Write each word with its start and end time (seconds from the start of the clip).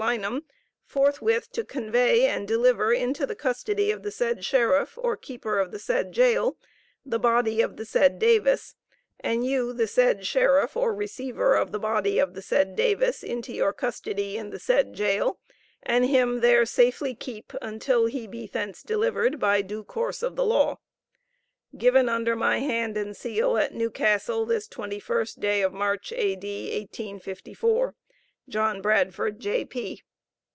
Lynam, 0.03 0.45
forthwith 0.83 1.51
to 1.51 1.63
convey 1.63 2.25
and 2.25 2.47
deliver 2.47 2.91
into 2.91 3.27
the 3.27 3.35
custody 3.35 3.91
of 3.91 4.01
the 4.01 4.09
said 4.09 4.43
Sheriff, 4.43 4.97
or 4.99 5.15
keeper 5.15 5.59
of 5.59 5.69
the 5.69 5.77
said 5.77 6.11
jail, 6.11 6.57
the 7.05 7.19
body 7.19 7.61
of 7.61 7.77
the 7.77 7.85
said 7.85 8.17
Davis, 8.17 8.73
and 9.19 9.45
you 9.45 9.71
the 9.73 9.85
said 9.85 10.25
Sheriff 10.25 10.75
or 10.75 10.91
receiver 10.95 11.53
of 11.53 11.71
the 11.71 11.77
body 11.77 12.17
of 12.17 12.33
the 12.33 12.41
said 12.41 12.75
Davis 12.75 13.21
into 13.21 13.53
your 13.53 13.73
custody 13.73 14.37
in 14.37 14.49
the 14.49 14.57
said 14.57 14.93
jail, 14.95 15.37
and 15.83 16.03
him 16.03 16.39
there 16.39 16.65
safely 16.65 17.13
keep 17.13 17.53
until 17.61 18.07
he 18.07 18.25
be 18.25 18.47
thence 18.47 18.81
delivered 18.81 19.39
by 19.39 19.61
due 19.61 19.83
course 19.83 20.23
of 20.23 20.35
the 20.35 20.43
law. 20.43 20.79
Given 21.77 22.09
under 22.09 22.35
my 22.35 22.57
hand 22.57 22.97
and 22.97 23.15
seal 23.15 23.55
at 23.55 23.71
New 23.75 23.91
Castle 23.91 24.47
this 24.47 24.67
21st 24.67 25.39
day 25.39 25.61
of 25.61 25.73
March, 25.73 26.11
A.D., 26.11 26.63
1854. 26.71 27.93
JOHN 28.49 28.81
BRADFORD, 28.81 29.39
J.P. 29.39 30.01